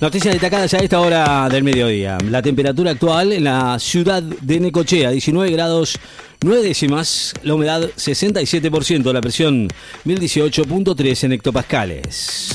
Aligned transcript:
Noticias 0.00 0.32
destacadas 0.32 0.72
a 0.74 0.78
esta 0.78 1.00
hora 1.00 1.48
del 1.48 1.64
mediodía. 1.64 2.18
La 2.30 2.40
temperatura 2.40 2.92
actual 2.92 3.32
en 3.32 3.42
la 3.42 3.80
ciudad 3.80 4.22
de 4.22 4.60
Necochea, 4.60 5.10
19 5.10 5.50
grados 5.50 5.98
9 6.40 6.62
décimas, 6.62 7.34
la 7.42 7.54
humedad 7.54 7.82
67%, 7.96 9.12
la 9.12 9.20
presión 9.20 9.66
1018.3 10.04 11.24
en 11.24 11.32
hectopascales. 11.32 12.54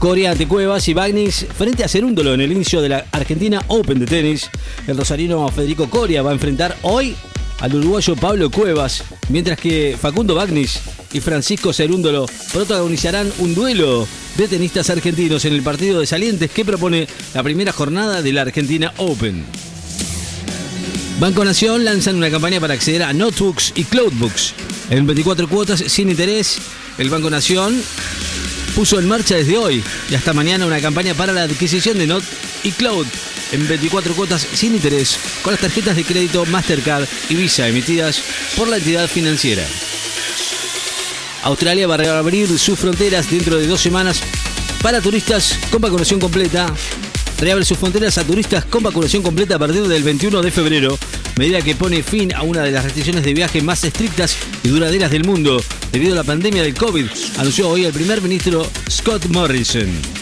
Corea 0.00 0.32
ante 0.32 0.48
Cuevas 0.48 0.88
y 0.88 0.94
Bagnis 0.94 1.46
frente 1.56 1.84
a 1.84 1.88
Cerúndolo 1.88 2.34
en 2.34 2.40
el 2.40 2.50
inicio 2.50 2.82
de 2.82 2.88
la 2.88 3.04
Argentina 3.12 3.62
Open 3.68 4.00
de 4.00 4.06
tenis. 4.06 4.50
El 4.88 4.96
rosarino 4.96 5.48
Federico 5.48 5.88
Coria 5.88 6.22
va 6.22 6.30
a 6.30 6.34
enfrentar 6.34 6.76
hoy 6.82 7.14
al 7.60 7.74
uruguayo 7.74 8.16
Pablo 8.16 8.50
Cuevas, 8.50 9.04
mientras 9.28 9.58
que 9.58 9.96
Facundo 10.00 10.34
Bagnis 10.34 10.80
y 11.12 11.20
Francisco 11.20 11.72
Cerúndolo 11.72 12.26
protagonizarán 12.52 13.32
un 13.38 13.54
duelo 13.54 14.06
de 14.36 14.48
tenistas 14.48 14.90
argentinos 14.90 15.44
en 15.44 15.54
el 15.54 15.62
partido 15.62 16.00
de 16.00 16.06
salientes 16.06 16.50
que 16.50 16.64
propone 16.64 17.08
la 17.34 17.42
primera 17.42 17.72
jornada 17.72 18.22
de 18.22 18.32
la 18.32 18.42
Argentina 18.42 18.92
Open. 18.98 19.44
Banco 21.18 21.44
Nación 21.44 21.84
lanzan 21.84 22.16
una 22.16 22.30
campaña 22.30 22.60
para 22.60 22.74
acceder 22.74 23.02
a 23.02 23.12
notebooks 23.12 23.72
y 23.74 23.84
cloudbooks 23.84 24.54
en 24.90 25.06
24 25.06 25.48
cuotas 25.48 25.80
sin 25.80 26.10
interés. 26.10 26.58
El 26.96 27.10
Banco 27.10 27.28
Nación 27.28 27.82
puso 28.76 29.00
en 29.00 29.08
marcha 29.08 29.34
desde 29.34 29.58
hoy 29.58 29.82
y 30.08 30.14
hasta 30.14 30.32
mañana 30.32 30.66
una 30.66 30.80
campaña 30.80 31.14
para 31.14 31.32
la 31.32 31.42
adquisición 31.42 31.98
de 31.98 32.06
Note 32.06 32.26
y 32.62 32.70
Cloud 32.70 33.06
en 33.52 33.66
24 33.66 34.14
cuotas 34.14 34.46
sin 34.52 34.74
interés 34.74 35.18
con 35.42 35.52
las 35.52 35.60
tarjetas 35.60 35.96
de 35.96 36.04
crédito 36.04 36.44
Mastercard 36.46 37.06
y 37.28 37.34
Visa 37.34 37.68
emitidas 37.68 38.20
por 38.56 38.68
la 38.68 38.76
entidad 38.76 39.08
financiera. 39.08 39.64
Australia 41.44 41.86
va 41.86 41.94
a 41.94 41.98
reabrir 41.98 42.58
sus 42.58 42.78
fronteras 42.78 43.30
dentro 43.30 43.56
de 43.56 43.66
dos 43.66 43.80
semanas 43.80 44.20
para 44.82 45.00
turistas 45.00 45.58
con 45.70 45.80
vacunación 45.80 46.20
completa. 46.20 46.72
Reabre 47.38 47.64
sus 47.64 47.78
fronteras 47.78 48.18
a 48.18 48.24
turistas 48.24 48.64
con 48.64 48.82
vacunación 48.82 49.22
completa 49.22 49.54
a 49.54 49.58
partir 49.58 49.86
del 49.86 50.02
21 50.02 50.42
de 50.42 50.50
febrero, 50.50 50.98
medida 51.36 51.62
que 51.62 51.76
pone 51.76 52.02
fin 52.02 52.34
a 52.34 52.42
una 52.42 52.62
de 52.62 52.72
las 52.72 52.82
restricciones 52.82 53.24
de 53.24 53.32
viaje 53.32 53.62
más 53.62 53.84
estrictas 53.84 54.36
y 54.64 54.68
duraderas 54.68 55.10
del 55.10 55.24
mundo 55.24 55.62
debido 55.92 56.14
a 56.14 56.16
la 56.16 56.24
pandemia 56.24 56.62
del 56.62 56.74
COVID, 56.74 57.06
anunció 57.38 57.68
hoy 57.68 57.84
el 57.84 57.92
primer 57.92 58.20
ministro 58.20 58.68
Scott 58.90 59.26
Morrison. 59.26 60.17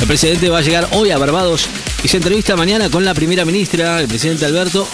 El 0.00 0.06
presidente 0.06 0.48
va 0.48 0.58
a 0.58 0.62
llegar 0.62 0.88
hoy 0.92 1.10
a 1.10 1.18
Barbados 1.18 1.66
y 2.02 2.08
se 2.08 2.16
entrevista 2.16 2.56
mañana 2.56 2.88
con 2.88 3.04
la 3.04 3.14
primera 3.14 3.44
ministra, 3.44 4.00
el 4.00 4.08
presidente 4.08 4.46
Alberto, 4.46 4.88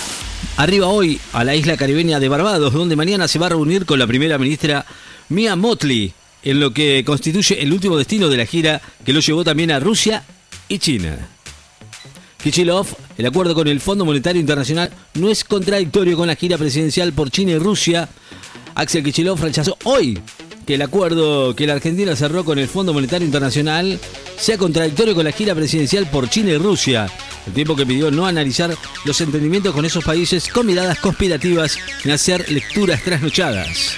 arriba 0.57 0.89
hoy 0.89 1.21
a 1.33 1.45
la 1.45 1.55
isla 1.55 1.77
caribeña 1.77 2.19
de 2.19 2.29
Barbados, 2.29 2.73
donde 2.73 2.97
mañana 2.97 3.29
se 3.29 3.39
va 3.39 3.47
a 3.47 3.51
reunir 3.51 3.87
con 3.87 3.99
la 3.99 4.07
primera 4.07 4.37
ministra 4.37 4.85
Mia 5.29 5.55
Motley, 5.55 6.13
en 6.43 6.61
lo 6.61 6.75
que 6.75 7.05
constituye 7.07 7.63
el 7.63 7.73
último 7.73 7.97
destino 7.97 8.29
de 8.29 8.37
la 8.37 8.47
gira 8.47 8.83
que 9.05 9.13
lo 9.13 9.21
llevó 9.21 9.45
también 9.45 9.71
a 9.71 9.81
Rusia 9.81 10.25
y 10.69 10.79
China. 10.79 11.17
Kichilov, 12.43 12.87
el 13.17 13.27
acuerdo 13.27 13.55
con 13.55 13.69
el 13.69 13.81
Fondo 13.81 14.05
Monetario 14.05 14.41
Internacional 14.41 14.91
no 15.15 15.31
es 15.31 15.45
contradictorio 15.45 16.17
con 16.17 16.27
la 16.27 16.37
gira 16.37 16.59
presidencial 16.59 17.13
por 17.13 17.31
China 17.31 17.53
y 17.53 17.59
Rusia. 17.59 18.09
Axel 18.75 19.05
Kichilov 19.05 19.41
rechazó 19.41 19.79
hoy 19.85 20.19
que 20.67 20.75
el 20.75 20.83
acuerdo 20.83 21.55
que 21.55 21.67
la 21.67 21.75
Argentina 21.75 22.15
cerró 22.17 22.45
con 22.45 22.59
el 22.59 22.69
Fondo 22.69 22.93
Monetario 22.93 23.25
Internacional 23.25 24.01
sea 24.39 24.59
contradictorio 24.59 25.15
con 25.15 25.25
la 25.25 25.33
gira 25.33 25.55
presidencial 25.55 26.09
por 26.11 26.29
China 26.29 26.51
y 26.51 26.59
Rusia, 26.59 27.11
el 27.47 27.53
tiempo 27.53 27.77
que 27.77 27.87
pidió 27.87 28.11
no 28.11 28.27
analizar 28.27 28.77
los 29.05 29.21
entendimientos 29.21 29.75
con 29.75 29.85
esos 29.85 30.05
países 30.05 30.49
con 30.49 30.67
miradas 30.67 30.99
conspirativas 30.99 31.79
ni 32.05 32.13
hacer 32.13 32.51
lecturas 32.51 33.03
trasnochadas. 33.03 33.95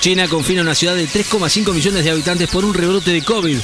China 0.00 0.28
confina 0.28 0.62
una 0.62 0.74
ciudad 0.74 0.94
de 0.94 1.08
3,5 1.08 1.72
millones 1.72 2.04
de 2.04 2.10
habitantes 2.10 2.50
por 2.50 2.64
un 2.64 2.74
rebrote 2.74 3.10
de 3.10 3.22
COVID. 3.22 3.58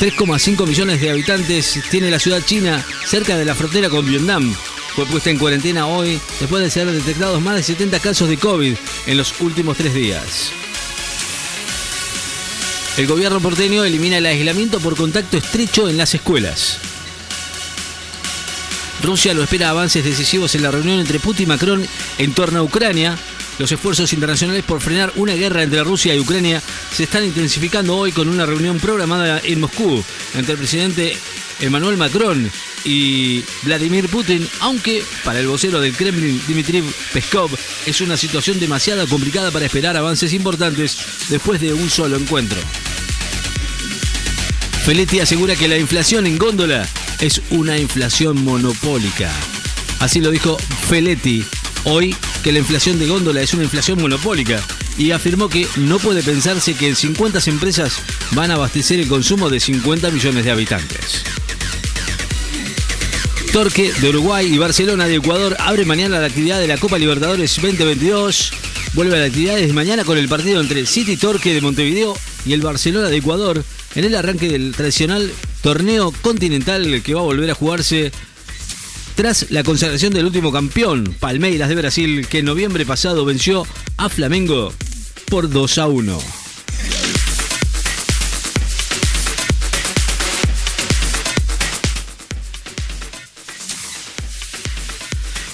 3,5 0.00 0.66
millones 0.66 1.00
de 1.00 1.10
habitantes 1.10 1.80
tiene 1.90 2.10
la 2.10 2.18
ciudad 2.18 2.42
china 2.44 2.84
cerca 3.06 3.36
de 3.36 3.44
la 3.44 3.54
frontera 3.54 3.88
con 3.88 4.04
Vietnam 4.04 4.54
fue 4.96 5.04
puesta 5.04 5.28
en 5.28 5.38
cuarentena 5.38 5.86
hoy 5.86 6.18
después 6.40 6.62
de 6.62 6.70
ser 6.70 6.90
detectados 6.90 7.42
más 7.42 7.56
de 7.56 7.62
70 7.62 8.00
casos 8.00 8.30
de 8.30 8.38
COVID 8.38 8.74
en 9.06 9.16
los 9.18 9.38
últimos 9.42 9.76
tres 9.76 9.92
días. 9.92 10.50
El 12.96 13.06
gobierno 13.06 13.40
porteño 13.40 13.84
elimina 13.84 14.16
el 14.16 14.24
aislamiento 14.24 14.80
por 14.80 14.96
contacto 14.96 15.36
estrecho 15.36 15.86
en 15.90 15.98
las 15.98 16.14
escuelas. 16.14 16.78
Rusia 19.02 19.34
lo 19.34 19.42
espera 19.42 19.68
avances 19.68 20.02
decisivos 20.02 20.54
en 20.54 20.62
la 20.62 20.70
reunión 20.70 20.98
entre 20.98 21.20
Putin 21.20 21.44
y 21.44 21.46
Macron 21.46 21.86
en 22.16 22.32
torno 22.32 22.60
a 22.60 22.62
Ucrania. 22.62 23.14
Los 23.58 23.70
esfuerzos 23.70 24.14
internacionales 24.14 24.64
por 24.64 24.80
frenar 24.80 25.12
una 25.16 25.34
guerra 25.34 25.62
entre 25.62 25.84
Rusia 25.84 26.14
y 26.14 26.20
Ucrania 26.20 26.62
se 26.90 27.02
están 27.04 27.24
intensificando 27.24 27.94
hoy 27.94 28.12
con 28.12 28.28
una 28.28 28.46
reunión 28.46 28.80
programada 28.80 29.42
en 29.44 29.60
Moscú 29.60 30.02
entre 30.34 30.52
el 30.52 30.58
presidente 30.58 31.18
Emmanuel 31.60 31.98
Macron 31.98 32.50
y 32.84 33.44
Vladimir 33.62 34.08
Putin, 34.08 34.48
aunque 34.60 35.04
para 35.22 35.40
el 35.40 35.48
vocero 35.48 35.80
del 35.80 35.94
Kremlin, 35.94 36.40
Dmitry 36.46 36.82
Peskov, 37.12 37.50
es 37.84 38.00
una 38.00 38.16
situación 38.16 38.58
demasiado 38.58 39.06
complicada 39.06 39.50
para 39.50 39.66
esperar 39.66 39.98
avances 39.98 40.32
importantes 40.32 40.96
después 41.28 41.60
de 41.60 41.74
un 41.74 41.90
solo 41.90 42.16
encuentro. 42.16 42.58
Feletti 44.86 45.18
asegura 45.18 45.56
que 45.56 45.66
la 45.66 45.76
inflación 45.76 46.28
en 46.28 46.38
góndola 46.38 46.88
es 47.20 47.42
una 47.50 47.76
inflación 47.76 48.44
monopólica. 48.44 49.32
Así 49.98 50.20
lo 50.20 50.30
dijo 50.30 50.56
Feletti 50.88 51.44
hoy 51.86 52.14
que 52.44 52.52
la 52.52 52.60
inflación 52.60 52.96
de 53.00 53.08
góndola 53.08 53.40
es 53.40 53.52
una 53.52 53.64
inflación 53.64 54.00
monopólica 54.00 54.62
y 54.96 55.10
afirmó 55.10 55.48
que 55.48 55.66
no 55.74 55.98
puede 55.98 56.22
pensarse 56.22 56.74
que 56.74 56.94
50 56.94 57.40
empresas 57.46 57.94
van 58.30 58.52
a 58.52 58.54
abastecer 58.54 59.00
el 59.00 59.08
consumo 59.08 59.50
de 59.50 59.58
50 59.58 60.08
millones 60.12 60.44
de 60.44 60.52
habitantes. 60.52 61.24
Torque 63.52 63.92
de 63.92 64.08
Uruguay 64.10 64.54
y 64.54 64.56
Barcelona 64.56 65.08
de 65.08 65.16
Ecuador 65.16 65.56
abre 65.58 65.84
mañana 65.84 66.20
la 66.20 66.28
actividad 66.28 66.60
de 66.60 66.68
la 66.68 66.78
Copa 66.78 66.96
Libertadores 66.96 67.56
2022. 67.56 68.52
Vuelve 68.92 69.16
a 69.16 69.18
la 69.18 69.26
actividad 69.26 69.56
desde 69.56 69.72
mañana 69.72 70.04
con 70.04 70.16
el 70.16 70.28
partido 70.28 70.60
entre 70.60 70.86
City 70.86 71.16
Torque 71.16 71.52
de 71.52 71.60
Montevideo 71.60 72.16
y 72.44 72.52
el 72.52 72.60
Barcelona 72.60 73.08
de 73.08 73.16
Ecuador 73.16 73.64
en 73.96 74.04
el 74.04 74.14
arranque 74.14 74.48
del 74.48 74.74
tradicional 74.74 75.32
torneo 75.62 76.12
continental 76.22 77.02
que 77.02 77.14
va 77.14 77.20
a 77.20 77.24
volver 77.24 77.50
a 77.50 77.54
jugarse 77.54 78.12
tras 79.14 79.50
la 79.50 79.64
consagración 79.64 80.12
del 80.12 80.26
último 80.26 80.52
campeón, 80.52 81.16
Palmeiras 81.18 81.70
de 81.70 81.74
Brasil, 81.74 82.26
que 82.28 82.40
en 82.40 82.44
noviembre 82.44 82.84
pasado 82.84 83.24
venció 83.24 83.66
a 83.96 84.10
Flamengo 84.10 84.72
por 85.30 85.48
2 85.48 85.78
a 85.78 85.86
1. 85.88 86.18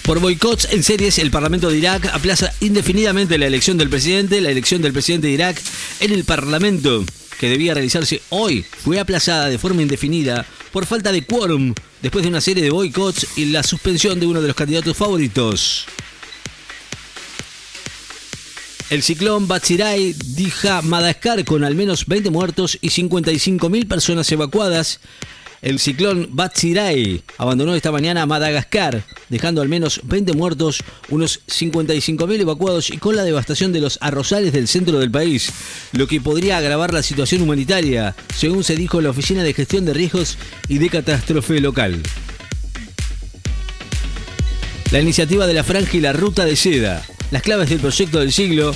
Por 0.02 0.19
boicots 0.19 0.66
en 0.72 0.82
series, 0.82 1.19
el 1.19 1.31
Parlamento 1.31 1.70
de 1.70 1.78
Irak 1.78 2.06
aplaza 2.12 2.52
indefinidamente 2.60 3.38
la 3.38 3.47
elección 3.47 3.78
del 3.78 3.88
presidente. 3.88 4.41
La 4.41 4.50
elección 4.50 4.82
del 4.82 4.92
presidente 4.92 5.28
de 5.28 5.34
Irak 5.34 5.62
en 6.00 6.12
el 6.12 6.25
Parlamento, 6.25 7.04
que 7.42 7.48
debía 7.48 7.75
realizarse 7.75 8.22
hoy, 8.28 8.62
fue 8.62 9.00
aplazada 9.00 9.48
de 9.48 9.58
forma 9.58 9.82
indefinida 9.82 10.47
por 10.70 10.86
falta 10.86 11.10
de 11.10 11.25
quórum 11.25 11.75
después 12.00 12.22
de 12.22 12.28
una 12.28 12.41
serie 12.41 12.62
de 12.62 12.70
boicots 12.70 13.36
y 13.36 13.47
la 13.47 13.64
suspensión 13.64 14.20
de 14.20 14.26
uno 14.26 14.41
de 14.41 14.47
los 14.47 14.54
candidatos 14.54 14.97
favoritos. 14.97 15.86
El 18.91 19.02
ciclón 19.02 19.48
Batsirai 19.48 20.14
deja 20.25 20.82
Madagascar 20.82 21.44
con 21.44 21.64
al 21.64 21.75
menos 21.75 22.06
20 22.06 22.31
muertos 22.31 22.78
y 22.81 22.91
55.000 22.91 23.88
personas 23.88 24.31
evacuadas 24.31 25.00
el 25.62 25.78
ciclón 25.78 26.28
Batsirai 26.33 27.23
abandonó 27.39 27.75
esta 27.75 27.93
mañana 27.93 28.27
Madagascar, 28.27 29.05
dejando 29.28 29.62
al 29.62 29.69
menos 29.69 30.00
20 30.03 30.32
muertos, 30.32 30.82
unos 31.09 31.41
55.000 31.47 32.41
evacuados 32.41 32.91
y 32.91 32.99
con 32.99 33.14
la 33.14 33.23
devastación 33.23 33.73
de 33.73 33.81
los 33.81 33.97
arrozales 34.03 34.53
del 34.53 34.67
centro 34.67 34.99
del 34.99 35.11
país, 35.11 35.53
lo 35.93 36.09
que 36.09 36.20
podría 36.20 36.59
agravar 36.59 36.93
la 36.93 37.05
situación 37.05 37.43
humanitaria, 37.43 38.17
según 38.35 38.64
se 38.64 38.76
dijo 38.76 38.99
en 38.99 39.05
la 39.05 39.11
Oficina 39.11 39.44
de 39.44 39.55
Gestión 39.55 39.85
de 39.85 39.94
Riesgos 39.94 40.37
y 40.69 40.79
de 40.79 40.91
Catástrofe 40.91 41.61
Local. 41.61 42.03
La 44.91 45.00
iniciativa 45.00 45.47
de 45.47 45.55
la 45.55 45.65
franja 45.65 45.97
y 45.97 46.00
la 46.00 46.12
ruta 46.12 46.44
de 46.44 46.56
seda, 46.56 47.03
las 47.31 47.43
claves 47.43 47.70
del 47.70 47.79
proyecto 47.79 48.19
del 48.19 48.32
siglo, 48.32 48.75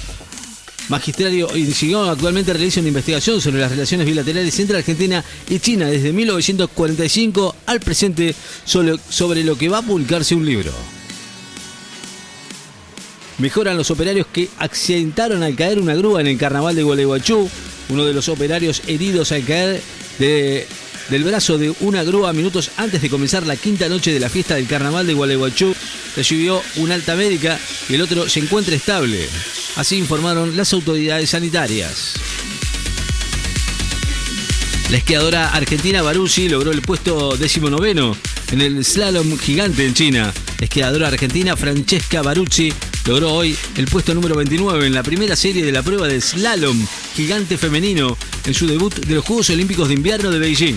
magistrario 0.89 1.57
Insigón 1.57 2.09
actualmente 2.09 2.53
realiza 2.53 2.81
una 2.81 2.89
investigación 2.89 3.41
sobre 3.41 3.61
las 3.61 3.71
relaciones 3.71 4.07
bilaterales 4.07 4.59
entre 4.61 4.79
Argentina 4.79 5.25
y 5.49 5.59
China 5.59 5.87
desde 5.87 6.13
1945 6.13 7.57
al 7.67 7.81
presente 7.81 8.35
sobre 8.65 9.45
lo 9.45 9.57
que 9.57 9.69
va 9.69 9.79
a 9.79 9.83
publicarse 9.83 10.35
un 10.35 10.47
libro. 10.47 10.73
Mejoran 13.39 13.77
los 13.77 13.91
operarios 13.91 14.27
que 14.29 14.49
accidentaron 14.59 15.43
al 15.43 15.55
caer 15.57 15.79
una 15.79 15.95
grúa 15.95 16.23
en 16.23 16.27
el 16.27 16.39
carnaval 16.39 16.75
de 16.75 16.83
Gualeguaychú. 16.83 17.51
Uno 17.91 18.05
de 18.05 18.15
los 18.15 18.29
operarios 18.29 18.83
heridos 18.87 19.31
al 19.31 19.45
caer 19.45 19.83
de 20.19 20.67
del 21.09 21.25
brazo 21.25 21.59
de 21.59 21.73
una 21.81 22.03
grúa 22.03 22.33
minutos 22.33 22.71
antes 22.77 23.03
de 23.03 23.11
comenzar 23.11 23.47
la 23.47 23.57
quinta 23.57 23.89
noche 23.89 24.13
de 24.13 24.21
la 24.21 24.29
fiesta 24.29 24.55
del 24.55 24.67
carnaval 24.67 25.07
de 25.07 25.15
Gualeguaychú. 25.15 25.75
Recibió 26.17 26.63
una 26.77 26.95
alta 26.95 27.15
médica 27.15 27.59
y 27.89 27.95
el 27.95 28.03
otro 28.03 28.29
se 28.29 28.41
encuentra 28.41 28.75
estable. 28.75 29.29
Así 29.77 29.97
informaron 29.97 30.57
las 30.57 30.73
autoridades 30.73 31.31
sanitarias. 31.31 32.15
La 34.91 34.99
esquiadora 34.99 35.51
argentina 35.51 36.01
Baruzzi 36.01 36.49
logró 36.49 36.71
el 36.71 36.81
puesto 36.81 37.37
decimonoveno 37.37 38.17
en 38.53 38.61
el 38.61 38.85
slalom 38.85 39.37
gigante 39.37 39.85
en 39.85 39.95
China. 39.95 40.33
La 40.59 40.65
esquiadora 40.65 41.09
argentina 41.09 41.57
Francesca 41.57 42.23
Baruzzi 42.23 42.73
logró 43.07 43.33
hoy 43.33 43.57
el 43.77 43.87
puesto 43.87 44.15
número 44.15 44.35
29 44.35 44.87
en 44.87 44.95
la 44.95 45.03
primera 45.03 45.37
serie 45.37 45.65
de 45.65 45.73
la 45.73 45.83
prueba 45.83 46.09
de 46.09 46.21
slalom 46.21 46.87
gigante 47.15 47.57
femenino 47.57 48.17
en 48.45 48.55
su 48.55 48.67
debut 48.67 48.95
de 48.95 49.15
los 49.15 49.25
Juegos 49.25 49.51
Olímpicos 49.51 49.89
de 49.89 49.95
Invierno 49.95 50.31
de 50.31 50.39
Beijing. 50.39 50.77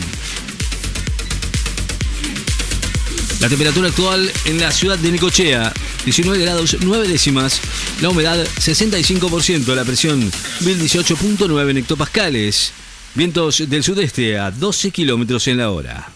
La 3.40 3.48
temperatura 3.48 3.88
actual 3.88 4.32
en 4.46 4.60
la 4.60 4.72
ciudad 4.72 4.98
de 4.98 5.12
Nicochea, 5.12 5.72
19 6.04 6.40
grados 6.40 6.78
9 6.82 7.08
décimas, 7.08 7.62
la 8.02 8.10
humedad 8.10 8.46
65%, 8.60 9.74
la 9.74 9.86
presión 9.86 10.30
1018.9 10.62 11.78
hectopascales. 11.78 12.74
Vientos 13.16 13.70
del 13.70 13.84
sudeste 13.84 14.38
a 14.38 14.52
12 14.52 14.92
kilómetros 14.92 15.48
en 15.48 15.58
la 15.58 15.72
hora. 15.72 16.10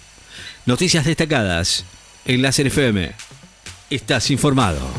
Noticias 0.65 1.05
destacadas 1.05 1.85
en 2.25 2.41
Láser 2.41 2.67
FM. 2.67 3.13
Estás 3.89 4.29
informado. 4.29 4.91